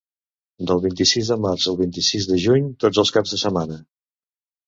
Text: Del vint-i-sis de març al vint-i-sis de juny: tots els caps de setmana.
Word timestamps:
Del 0.69 0.79
vint-i-sis 0.85 1.27
de 1.33 1.37
març 1.43 1.67
al 1.73 1.77
vint-i-sis 1.81 2.27
de 2.31 2.37
juny: 2.45 2.65
tots 2.85 3.01
els 3.03 3.13
caps 3.19 3.35
de 3.35 3.41
setmana. 3.45 3.77